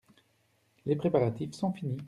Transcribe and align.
Les 0.87 0.95
préparatifs 0.95 1.53
sont 1.53 1.71
finis. 1.73 1.99